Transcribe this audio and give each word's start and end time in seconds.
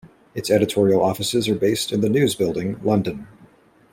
Its 0.33 0.49
editorial 0.49 1.03
offices 1.03 1.47
are 1.47 1.53
based 1.53 1.91
in 1.91 2.01
The 2.01 2.09
News 2.09 2.33
Building, 2.33 2.79
London. 2.83 3.27